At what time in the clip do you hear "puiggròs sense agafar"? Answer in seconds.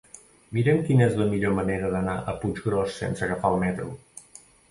2.45-3.55